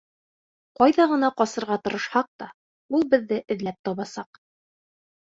Ҡайҙа 0.77 1.03
ғына 1.09 1.27
ҡасырға 1.41 1.75
тырышһаҡ 1.87 2.29
та, 2.43 2.47
ул 2.99 3.05
беҙҙе 3.11 3.39
эҙләп 3.57 3.77
табасаҡ. 3.89 4.41